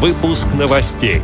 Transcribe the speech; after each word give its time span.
Выпуск 0.00 0.46
новостей. 0.56 1.22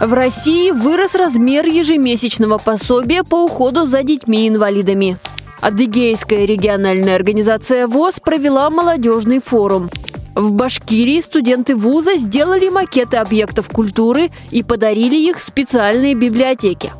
В 0.00 0.14
России 0.14 0.70
вырос 0.70 1.14
размер 1.14 1.66
ежемесячного 1.66 2.56
пособия 2.56 3.22
по 3.22 3.44
уходу 3.44 3.84
за 3.84 4.02
детьми-инвалидами. 4.02 5.18
Адыгейская 5.60 6.46
региональная 6.46 7.16
организация 7.16 7.86
ВОЗ 7.86 8.20
провела 8.20 8.70
молодежный 8.70 9.42
форум. 9.42 9.90
В 10.34 10.52
Башкирии 10.52 11.20
студенты 11.20 11.76
вуза 11.76 12.16
сделали 12.16 12.70
макеты 12.70 13.18
объектов 13.18 13.68
культуры 13.68 14.30
и 14.50 14.62
подарили 14.62 15.16
их 15.16 15.42
специальные 15.42 16.14
библиотеки. 16.14 16.94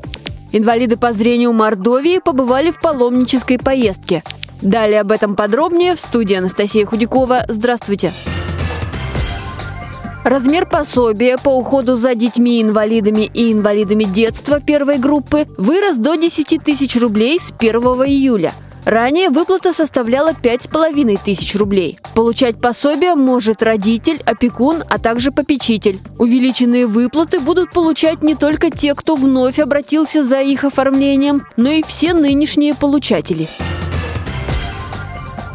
Инвалиды 0.52 0.98
по 0.98 1.14
зрению 1.14 1.54
Мордовии 1.54 2.20
побывали 2.22 2.70
в 2.70 2.78
паломнической 2.82 3.58
поездке. 3.58 4.22
Далее 4.60 5.00
об 5.00 5.10
этом 5.10 5.36
подробнее 5.36 5.94
в 5.94 6.00
студии 6.00 6.36
Анастасия 6.36 6.84
Худякова. 6.84 7.46
Здравствуйте! 7.48 8.12
Размер 10.28 10.66
пособия 10.66 11.38
по 11.38 11.56
уходу 11.56 11.96
за 11.96 12.14
детьми-инвалидами 12.14 13.30
и 13.32 13.50
инвалидами 13.50 14.04
детства 14.04 14.60
первой 14.60 14.98
группы 14.98 15.46
вырос 15.56 15.96
до 15.96 16.16
10 16.16 16.62
тысяч 16.62 16.96
рублей 16.96 17.40
с 17.40 17.50
1 17.58 17.72
июля. 18.04 18.52
Ранее 18.84 19.30
выплата 19.30 19.72
составляла 19.72 20.32
5,5 20.32 21.18
тысяч 21.24 21.54
рублей. 21.56 21.98
Получать 22.14 22.60
пособие 22.60 23.14
может 23.14 23.62
родитель, 23.62 24.22
опекун, 24.26 24.84
а 24.90 24.98
также 24.98 25.32
попечитель. 25.32 25.98
Увеличенные 26.18 26.86
выплаты 26.86 27.40
будут 27.40 27.72
получать 27.72 28.22
не 28.22 28.34
только 28.34 28.70
те, 28.70 28.94
кто 28.94 29.16
вновь 29.16 29.58
обратился 29.58 30.22
за 30.22 30.42
их 30.42 30.64
оформлением, 30.64 31.46
но 31.56 31.70
и 31.70 31.82
все 31.82 32.12
нынешние 32.12 32.74
получатели. 32.74 33.48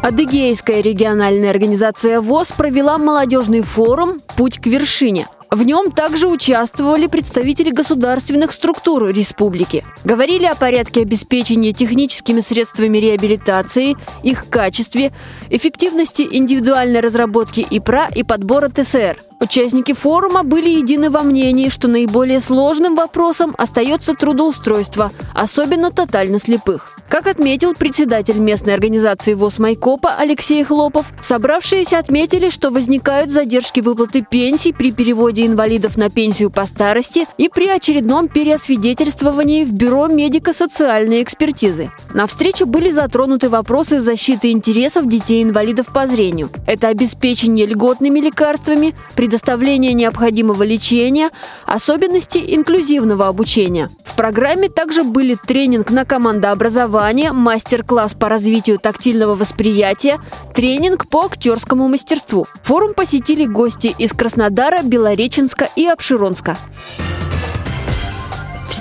Адыгейская 0.04 0.82
региональная 0.82 1.48
организация 1.48 2.20
ВОЗ 2.20 2.52
провела 2.52 2.98
молодежный 2.98 3.62
форум 3.62 4.20
«Путь 4.36 4.58
к 4.58 4.66
вершине». 4.66 5.28
В 5.50 5.62
нем 5.62 5.92
также 5.92 6.28
участвовали 6.28 7.06
представители 7.06 7.70
государственных 7.70 8.52
структур 8.52 9.06
республики. 9.06 9.82
Говорили 10.04 10.44
о 10.44 10.56
порядке 10.56 11.00
обеспечения 11.00 11.72
техническими 11.72 12.42
средствами 12.42 12.98
реабилитации, 12.98 13.96
их 14.22 14.50
качестве, 14.50 15.10
эффективности 15.48 16.28
индивидуальной 16.30 17.00
разработки 17.00 17.66
ИПРА 17.70 18.10
и 18.14 18.24
подбора 18.24 18.68
ТСР. 18.68 19.16
Участники 19.40 19.94
форума 19.94 20.42
были 20.42 20.68
едины 20.68 21.08
во 21.08 21.22
мнении, 21.22 21.70
что 21.70 21.88
наиболее 21.88 22.42
сложным 22.42 22.94
вопросом 22.94 23.54
остается 23.56 24.12
трудоустройство, 24.12 25.12
особенно 25.32 25.90
тотально 25.90 26.38
слепых. 26.38 26.93
Как 27.08 27.26
отметил 27.28 27.74
председатель 27.74 28.38
местной 28.38 28.74
организации 28.74 29.34
ВОЗ 29.34 29.58
Майкопа 29.58 30.14
Алексей 30.16 30.64
Хлопов, 30.64 31.06
собравшиеся 31.22 31.98
отметили, 31.98 32.48
что 32.48 32.70
возникают 32.70 33.30
задержки 33.30 33.80
выплаты 33.80 34.22
пенсий 34.28 34.72
при 34.72 34.90
переводе 34.90 35.46
инвалидов 35.46 35.96
на 35.96 36.10
пенсию 36.10 36.50
по 36.50 36.66
старости 36.66 37.26
и 37.38 37.48
при 37.48 37.68
очередном 37.68 38.28
переосвидетельствовании 38.28 39.64
в 39.64 39.72
Бюро 39.72 40.08
медико-социальной 40.08 41.22
экспертизы. 41.22 41.90
На 42.14 42.26
встрече 42.26 42.64
были 42.64 42.90
затронуты 42.90 43.48
вопросы 43.48 44.00
защиты 44.00 44.50
интересов 44.50 45.06
детей-инвалидов 45.06 45.88
по 45.92 46.06
зрению. 46.06 46.50
Это 46.66 46.88
обеспечение 46.88 47.66
льготными 47.66 48.18
лекарствами, 48.18 48.94
предоставление 49.14 49.92
необходимого 49.92 50.62
лечения, 50.62 51.30
особенности 51.66 52.38
инклюзивного 52.38 53.28
обучения. 53.28 53.90
В 54.04 54.16
программе 54.16 54.68
также 54.68 55.04
были 55.04 55.36
тренинг 55.46 55.90
на 55.90 56.04
командообразование, 56.04 56.93
мастер-класс 57.32 58.14
по 58.14 58.28
развитию 58.28 58.78
тактильного 58.78 59.34
восприятия, 59.34 60.20
тренинг 60.54 61.08
по 61.08 61.24
актерскому 61.24 61.88
мастерству. 61.88 62.46
Форум 62.62 62.94
посетили 62.94 63.46
гости 63.46 63.94
из 63.98 64.12
Краснодара, 64.12 64.82
Белореченска 64.82 65.68
и 65.74 65.86
Обширонска. 65.86 66.56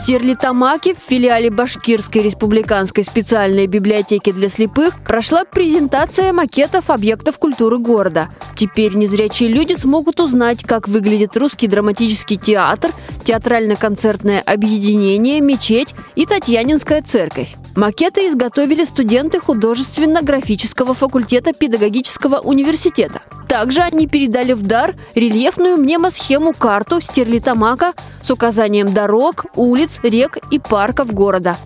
В 0.03 0.05
Стерлитамаке 0.05 0.95
в 0.95 0.97
филиале 0.97 1.49
Башкирской 1.49 2.23
республиканской 2.23 3.05
специальной 3.05 3.67
библиотеки 3.67 4.33
для 4.33 4.49
слепых 4.49 5.01
прошла 5.01 5.45
презентация 5.45 6.33
макетов 6.33 6.89
объектов 6.89 7.39
культуры 7.39 7.77
города. 7.77 8.27
Теперь 8.57 8.95
незрячие 8.95 9.47
люди 9.47 9.75
смогут 9.75 10.19
узнать, 10.19 10.61
как 10.61 10.89
выглядит 10.89 11.37
русский 11.37 11.67
драматический 11.67 12.35
театр, 12.35 12.91
театрально-концертное 13.23 14.41
объединение, 14.41 15.39
мечеть 15.39 15.95
и 16.15 16.25
Татьянинская 16.25 17.01
церковь. 17.01 17.55
Макеты 17.77 18.27
изготовили 18.27 18.83
студенты 18.83 19.39
художественно-графического 19.39 20.95
факультета 20.95 21.53
педагогического 21.53 22.39
университета. 22.39 23.21
Также 23.53 23.81
они 23.81 24.07
передали 24.07 24.53
в 24.53 24.63
дар 24.63 24.95
рельефную 25.13 25.77
мнемосхему-карту 25.77 26.99
Стерлитамака 27.01 27.93
с 28.23 28.31
указанием 28.31 28.95
дорог, 28.95 29.45
улиц, 29.55 29.99
рек 30.01 30.39
и 30.49 30.57
парков 30.57 31.13
города. 31.13 31.57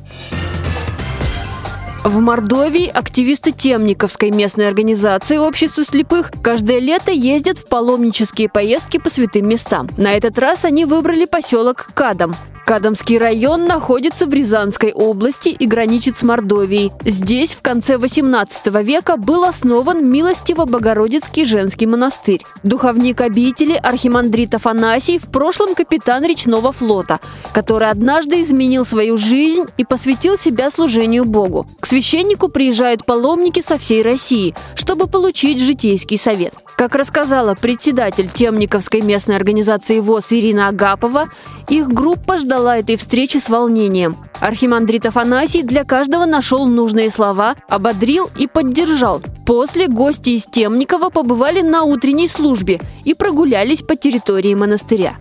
В 2.04 2.20
Мордовии 2.20 2.90
активисты 2.90 3.54
Темниковской 3.54 4.32
местной 4.32 4.68
организации 4.68 5.38
Общества 5.38 5.86
слепых 5.86 6.32
каждое 6.44 6.80
лето 6.80 7.12
ездят 7.12 7.58
в 7.58 7.70
паломнические 7.70 8.50
поездки 8.50 8.98
по 8.98 9.10
святым 9.10 9.48
местам. 9.48 9.88
На 9.96 10.12
этот 10.14 10.38
раз 10.38 10.66
они 10.66 10.84
выбрали 10.84 11.24
поселок 11.24 11.88
Кадам. 11.94 12.36
Кадамский 12.68 13.18
район 13.18 13.66
находится 13.66 14.26
в 14.26 14.34
Рязанской 14.34 14.92
области 14.92 15.48
и 15.48 15.66
граничит 15.66 16.18
с 16.18 16.24
Мордовией. 16.24 16.92
Здесь 17.06 17.54
в 17.54 17.62
конце 17.62 17.98
18 17.98 18.68
века 18.84 19.16
был 19.16 19.46
основан 19.46 20.12
Милостиво-Богородицкий 20.12 21.46
женский 21.46 21.86
монастырь. 21.86 22.44
Духовник 22.64 23.22
обители 23.22 23.80
архимандрит 23.82 24.54
Афанасий 24.54 25.18
в 25.18 25.32
прошлом 25.32 25.76
капитан 25.76 26.26
речного 26.26 26.74
флота, 26.74 27.22
который 27.54 27.90
однажды 27.90 28.42
изменил 28.42 28.86
свою 28.86 29.18
жизнь 29.18 29.64
и 29.78 29.86
посвятил 29.86 30.38
себя 30.38 30.70
служению 30.70 31.24
Богу. 31.24 31.68
К 31.80 31.86
священнику 31.86 32.50
приезжают 32.50 33.06
паломники 33.06 33.62
со 33.62 33.78
всей 33.78 34.02
России, 34.02 34.54
чтобы 34.76 35.08
получить 35.08 35.62
житейский 35.62 36.18
совет. 36.18 36.54
Как 36.78 36.94
рассказала 36.94 37.56
председатель 37.56 38.30
Темниковской 38.30 39.02
местной 39.02 39.36
организации 39.36 40.00
ВОЗ 40.00 40.28
Ирина 40.34 40.68
Агапова, 40.68 41.26
их 41.70 41.88
группа 41.88 42.38
ждала 42.38 42.78
этой 42.78 42.98
встречи 42.98 43.38
с 43.38 43.50
волнением. 43.50 44.16
Архимандрит 44.40 45.08
Афанасий 45.08 45.64
для 45.64 45.84
каждого 45.86 46.26
нашел 46.26 46.68
нужные 46.68 47.10
слова, 47.10 47.56
ободрил 47.68 48.30
и 48.38 48.46
поддержал. 48.46 49.24
После 49.44 49.88
гости 49.88 50.30
из 50.30 50.46
Темникова 50.46 51.10
побывали 51.10 51.62
на 51.62 51.82
утренней 51.82 52.28
службе 52.28 52.80
и 53.06 53.16
прогулялись 53.16 53.82
по 53.82 53.96
территории 53.96 54.54
монастыря. 54.54 55.16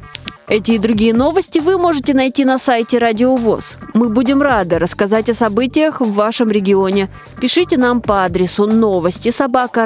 Эти 0.48 0.72
и 0.72 0.78
другие 0.78 1.12
новости 1.12 1.58
вы 1.58 1.76
можете 1.76 2.14
найти 2.14 2.44
на 2.44 2.58
сайте 2.58 2.98
Радио 2.98 3.34
ВОЗ. 3.34 3.76
Мы 3.94 4.08
будем 4.08 4.42
рады 4.42 4.78
рассказать 4.78 5.28
о 5.28 5.34
событиях 5.34 6.00
в 6.00 6.12
вашем 6.12 6.50
регионе. 6.50 7.08
Пишите 7.40 7.76
нам 7.76 8.00
по 8.00 8.24
адресу 8.24 8.66
новости 8.66 9.32
собака 9.32 9.84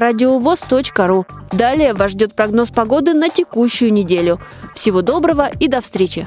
ру. 1.06 1.25
Далее 1.50 1.94
вас 1.94 2.10
ждет 2.10 2.34
прогноз 2.34 2.69
погоды 2.69 3.15
на 3.15 3.31
текущую 3.31 3.91
неделю. 3.91 4.38
Всего 4.75 5.00
доброго 5.00 5.50
и 5.60 5.66
до 5.66 5.81
встречи! 5.81 6.26